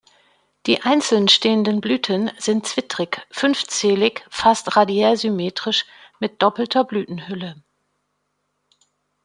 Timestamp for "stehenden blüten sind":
1.27-2.65